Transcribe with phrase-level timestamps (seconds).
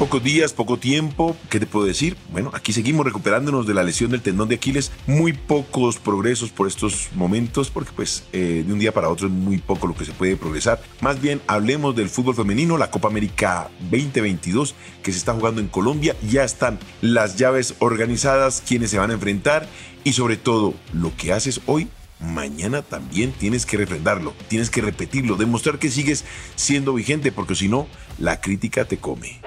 [0.00, 2.16] Pocos días, poco tiempo, ¿qué te puedo decir?
[2.32, 4.92] Bueno, aquí seguimos recuperándonos de la lesión del tendón de Aquiles.
[5.06, 9.32] Muy pocos progresos por estos momentos, porque pues eh, de un día para otro es
[9.34, 10.80] muy poco lo que se puede progresar.
[11.02, 15.68] Más bien, hablemos del fútbol femenino, la Copa América 2022 que se está jugando en
[15.68, 16.16] Colombia.
[16.26, 19.68] Ya están las llaves organizadas, quienes se van a enfrentar
[20.02, 21.88] y sobre todo lo que haces hoy
[22.20, 26.24] mañana también tienes que refrendarlo, tienes que repetirlo, demostrar que sigues
[26.54, 27.86] siendo vigente, porque si no,
[28.18, 29.40] la crítica te come.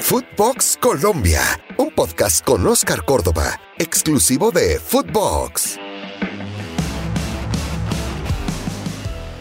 [0.00, 1.40] Footbox Colombia,
[1.78, 5.78] un podcast con Oscar Córdoba, exclusivo de Footbox.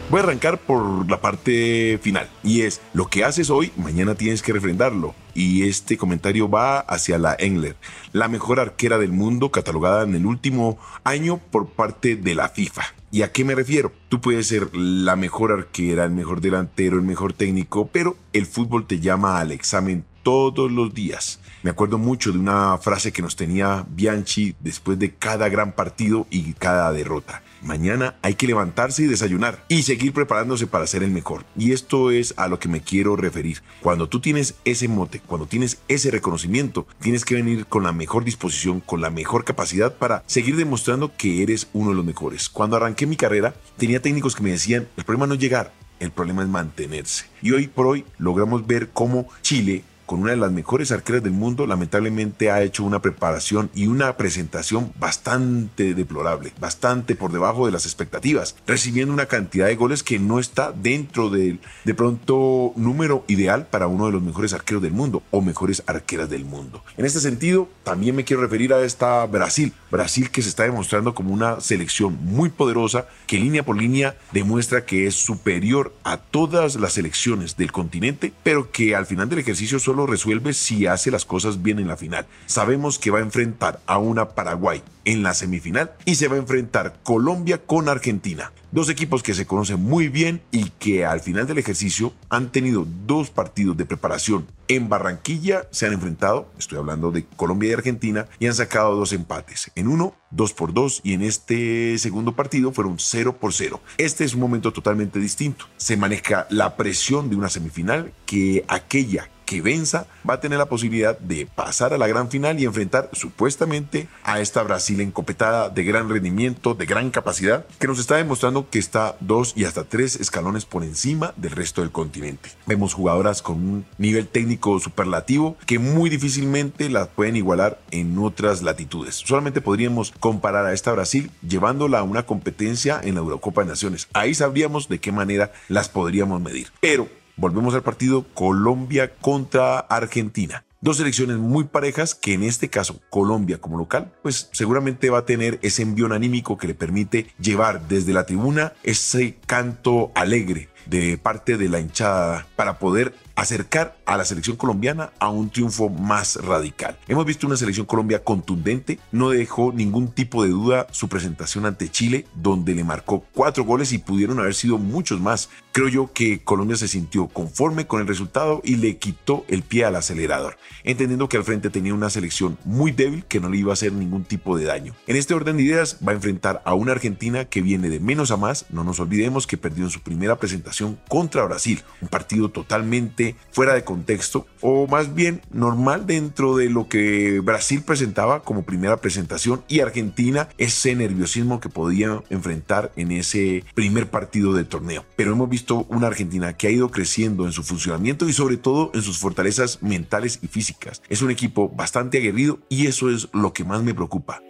[0.09, 4.41] Voy a arrancar por la parte final y es lo que haces hoy, mañana tienes
[4.41, 5.13] que refrendarlo.
[5.35, 7.75] Y este comentario va hacia la Engler,
[8.11, 12.83] la mejor arquera del mundo catalogada en el último año por parte de la FIFA.
[13.11, 13.91] ¿Y a qué me refiero?
[14.09, 18.88] Tú puedes ser la mejor arquera, el mejor delantero, el mejor técnico, pero el fútbol
[18.88, 21.39] te llama al examen todos los días.
[21.61, 26.25] Me acuerdo mucho de una frase que nos tenía Bianchi después de cada gran partido
[26.31, 27.44] y cada derrota.
[27.61, 31.45] Mañana hay que levantarse y desayunar y seguir preparándose para ser el mejor.
[31.55, 33.61] Y esto es a lo que me quiero referir.
[33.81, 38.23] Cuando tú tienes ese mote, cuando tienes ese reconocimiento, tienes que venir con la mejor
[38.23, 42.50] disposición, con la mejor capacidad para seguir demostrando que eres uno de los mejores.
[42.50, 46.09] Cuando arranqué mi carrera, tenía técnicos que me decían, el problema no es llegar, el
[46.09, 47.25] problema es mantenerse.
[47.44, 51.34] Y hoy por hoy logramos ver cómo Chile con una de las mejores arqueras del
[51.34, 57.72] mundo, lamentablemente ha hecho una preparación y una presentación bastante deplorable, bastante por debajo de
[57.72, 63.23] las expectativas, recibiendo una cantidad de goles que no está dentro del de pronto número
[63.28, 66.84] ideal para uno de los mejores arqueros del mundo o mejores arqueras del mundo.
[66.97, 71.16] En este sentido, también me quiero referir a esta Brasil, Brasil que se está demostrando
[71.16, 76.75] como una selección muy poderosa que línea por línea demuestra que es superior a todas
[76.75, 81.11] las selecciones del continente, pero que al final del ejercicio solo lo resuelve si hace
[81.11, 82.25] las cosas bien en la final.
[82.45, 86.39] Sabemos que va a enfrentar a una Paraguay en la semifinal y se va a
[86.39, 88.51] enfrentar Colombia con Argentina.
[88.72, 92.85] Dos equipos que se conocen muy bien y que al final del ejercicio han tenido
[93.05, 98.28] dos partidos de preparación en Barranquilla, se han enfrentado, estoy hablando de Colombia y Argentina,
[98.40, 99.72] y han sacado dos empates.
[99.76, 103.80] En uno, dos por dos, y en este segundo partido fueron 0 por 0.
[103.98, 105.66] Este es un momento totalmente distinto.
[105.78, 110.66] Se maneja la presión de una semifinal que aquella que venza va a tener la
[110.66, 115.84] posibilidad de pasar a la gran final y enfrentar supuestamente a esta Brasil encopetada de
[115.84, 120.16] gran rendimiento, de gran capacidad, que nos está demostrando que está dos y hasta tres
[120.16, 122.50] escalones por encima del resto del continente.
[122.66, 128.61] Vemos jugadoras con un nivel técnico superlativo que muy difícilmente las pueden igualar en otras
[128.61, 129.16] latitudes.
[129.16, 134.07] Solamente podríamos comparar a esta Brasil llevándola a una competencia en la Eurocopa de Naciones.
[134.13, 136.67] Ahí sabríamos de qué manera las podríamos medir.
[136.79, 137.07] Pero
[137.38, 140.63] Volvemos al partido Colombia contra Argentina.
[140.79, 145.25] Dos selecciones muy parejas que en este caso Colombia como local pues seguramente va a
[145.25, 151.17] tener ese envío anímico que le permite llevar desde la tribuna ese canto alegre de
[151.17, 156.35] parte de la hinchada para poder acercar a la selección colombiana a un triunfo más
[156.38, 156.97] radical.
[157.07, 161.89] Hemos visto una selección Colombia contundente, no dejó ningún tipo de duda su presentación ante
[161.89, 165.49] Chile, donde le marcó cuatro goles y pudieron haber sido muchos más.
[165.71, 169.85] Creo yo que Colombia se sintió conforme con el resultado y le quitó el pie
[169.85, 173.72] al acelerador, entendiendo que al frente tenía una selección muy débil que no le iba
[173.72, 174.93] a hacer ningún tipo de daño.
[175.07, 178.31] En este orden de ideas va a enfrentar a una Argentina que viene de menos
[178.31, 182.49] a más, no nos olvidemos que perdió en su primera presentación contra Brasil, un partido
[182.49, 188.63] totalmente fuera de contexto o más bien normal dentro de lo que Brasil presentaba como
[188.63, 195.05] primera presentación y Argentina ese nerviosismo que podía enfrentar en ese primer partido del torneo.
[195.16, 198.91] Pero hemos visto una Argentina que ha ido creciendo en su funcionamiento y sobre todo
[198.94, 201.01] en sus fortalezas mentales y físicas.
[201.07, 204.41] Es un equipo bastante aguerrido y eso es lo que más me preocupa.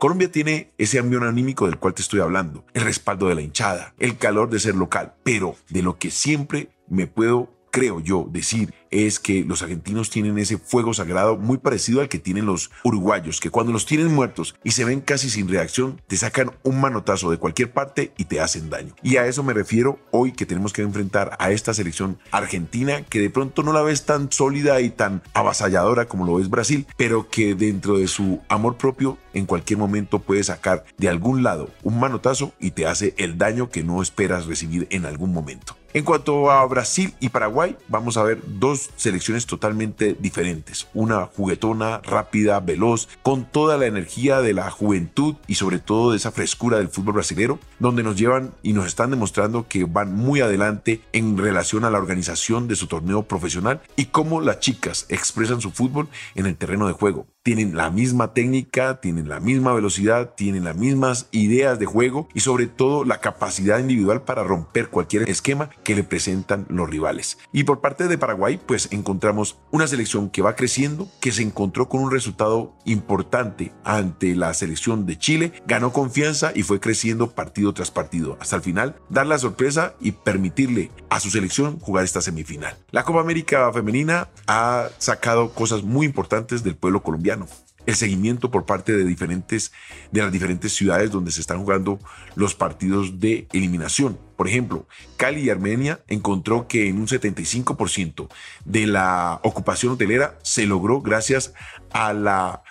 [0.00, 3.92] Colombia tiene ese ambiente anímico del cual te estoy hablando, el respaldo de la hinchada,
[3.98, 8.74] el calor de ser local, pero de lo que siempre me puedo creo yo, decir
[8.90, 13.40] es que los argentinos tienen ese fuego sagrado muy parecido al que tienen los uruguayos,
[13.40, 17.30] que cuando los tienen muertos y se ven casi sin reacción, te sacan un manotazo
[17.30, 18.94] de cualquier parte y te hacen daño.
[19.02, 23.20] Y a eso me refiero hoy que tenemos que enfrentar a esta selección argentina que
[23.20, 27.28] de pronto no la ves tan sólida y tan avasalladora como lo es Brasil, pero
[27.28, 32.00] que dentro de su amor propio en cualquier momento puede sacar de algún lado un
[32.00, 35.76] manotazo y te hace el daño que no esperas recibir en algún momento.
[35.92, 40.88] En cuanto a Brasil y Paraguay, vamos a ver dos selecciones totalmente diferentes.
[40.94, 46.16] Una juguetona, rápida, veloz, con toda la energía de la juventud y sobre todo de
[46.16, 50.40] esa frescura del fútbol brasileño, donde nos llevan y nos están demostrando que van muy
[50.40, 55.60] adelante en relación a la organización de su torneo profesional y cómo las chicas expresan
[55.60, 60.34] su fútbol en el terreno de juego tienen la misma técnica, tienen la misma velocidad,
[60.36, 65.28] tienen las mismas ideas de juego y sobre todo la capacidad individual para romper cualquier
[65.28, 67.38] esquema que le presentan los rivales.
[67.52, 71.88] Y por parte de Paraguay, pues encontramos una selección que va creciendo, que se encontró
[71.88, 77.74] con un resultado importante ante la selección de Chile, ganó confianza y fue creciendo partido
[77.74, 82.20] tras partido hasta el final, dar la sorpresa y permitirle a su selección jugar esta
[82.20, 82.76] semifinal.
[82.92, 87.39] La Copa América Femenina ha sacado cosas muy importantes del pueblo colombiano
[87.86, 89.72] el seguimiento por parte de diferentes
[90.12, 91.98] de las diferentes ciudades donde se están jugando
[92.34, 94.18] los partidos de eliminación.
[94.36, 98.28] Por ejemplo, Cali y Armenia encontró que en un 75%
[98.64, 101.54] de la ocupación hotelera se logró gracias
[101.92, 102.62] a la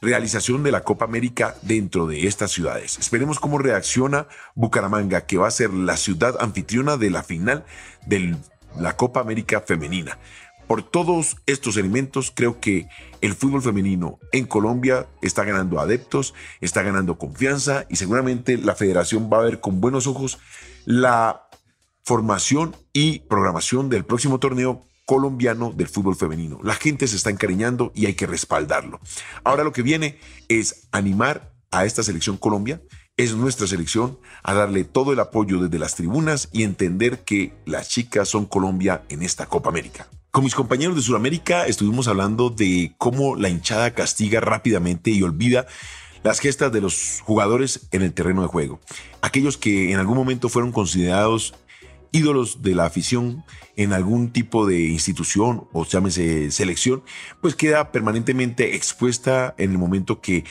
[0.00, 2.98] realización de la Copa América dentro de estas ciudades.
[2.98, 7.64] Esperemos cómo reacciona Bucaramanga, que va a ser la ciudad anfitriona de la final
[8.06, 8.36] de
[8.76, 10.18] la Copa América femenina.
[10.72, 12.88] Por todos estos elementos, creo que
[13.20, 16.32] el fútbol femenino en Colombia está ganando adeptos,
[16.62, 20.38] está ganando confianza y seguramente la federación va a ver con buenos ojos
[20.86, 21.46] la
[22.04, 26.58] formación y programación del próximo torneo colombiano del fútbol femenino.
[26.62, 28.98] La gente se está encariñando y hay que respaldarlo.
[29.44, 32.80] Ahora lo que viene es animar a esta selección Colombia,
[33.18, 37.90] es nuestra selección, a darle todo el apoyo desde las tribunas y entender que las
[37.90, 40.08] chicas son Colombia en esta Copa América.
[40.32, 45.66] Con mis compañeros de Sudamérica estuvimos hablando de cómo la hinchada castiga rápidamente y olvida
[46.22, 48.80] las gestas de los jugadores en el terreno de juego.
[49.20, 51.52] Aquellos que en algún momento fueron considerados
[52.12, 53.44] ídolos de la afición
[53.76, 57.02] en algún tipo de institución o llámese selección,
[57.42, 60.44] pues queda permanentemente expuesta en el momento que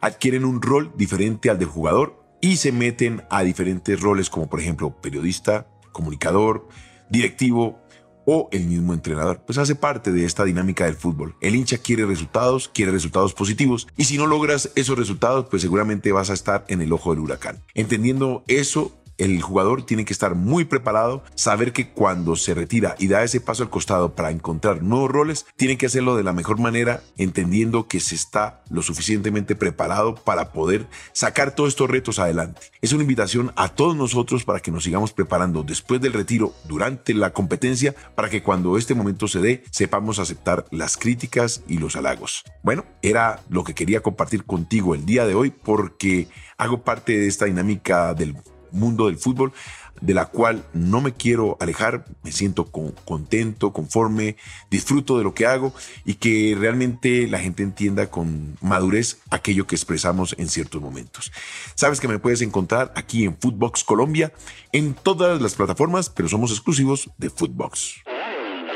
[0.00, 4.60] adquieren un rol diferente al del jugador y se meten a diferentes roles como por
[4.60, 6.66] ejemplo periodista, comunicador,
[7.10, 7.85] directivo
[8.26, 9.40] o el mismo entrenador.
[9.46, 11.34] Pues hace parte de esta dinámica del fútbol.
[11.40, 16.12] El hincha quiere resultados, quiere resultados positivos y si no logras esos resultados, pues seguramente
[16.12, 17.62] vas a estar en el ojo del huracán.
[17.74, 23.08] Entendiendo eso, el jugador tiene que estar muy preparado, saber que cuando se retira y
[23.08, 26.58] da ese paso al costado para encontrar nuevos roles, tiene que hacerlo de la mejor
[26.58, 32.60] manera, entendiendo que se está lo suficientemente preparado para poder sacar todos estos retos adelante.
[32.80, 37.14] Es una invitación a todos nosotros para que nos sigamos preparando después del retiro, durante
[37.14, 41.96] la competencia, para que cuando este momento se dé, sepamos aceptar las críticas y los
[41.96, 42.44] halagos.
[42.62, 46.28] Bueno, era lo que quería compartir contigo el día de hoy porque
[46.58, 48.34] hago parte de esta dinámica del
[48.72, 49.52] mundo del fútbol,
[50.00, 52.66] de la cual no me quiero alejar, me siento
[53.04, 54.36] contento, conforme,
[54.70, 55.72] disfruto de lo que hago
[56.04, 61.32] y que realmente la gente entienda con madurez aquello que expresamos en ciertos momentos.
[61.74, 64.32] Sabes que me puedes encontrar aquí en Footbox Colombia,
[64.72, 68.02] en todas las plataformas, pero somos exclusivos de Footbox.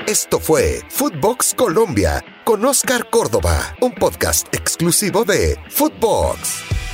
[0.06, 6.89] Esto fue Footbox Colombia con Oscar Córdoba, un podcast exclusivo de Footbox.